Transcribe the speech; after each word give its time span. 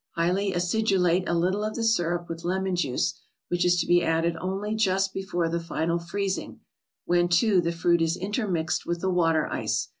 Highly 0.15 0.51
acidulate 0.51 1.29
a 1.29 1.35
little 1.37 1.63
of 1.63 1.75
the 1.75 1.83
syrup 1.83 2.27
with 2.27 2.43
lemon 2.43 2.75
juice, 2.75 3.21
which 3.49 3.63
is 3.63 3.79
to 3.81 3.85
be 3.85 4.01
added 4.01 4.35
only 4.37 4.73
just 4.73 5.13
before 5.13 5.47
the 5.47 5.59
final 5.59 5.99
freezing, 5.99 6.61
when, 7.05 7.27
too, 7.29 7.61
the 7.61 7.71
fruit 7.71 8.01
is 8.01 8.17
intermixed 8.17 8.83
with 8.87 9.01
the 9.01 9.11
water 9.11 9.45
ice. 9.45 9.89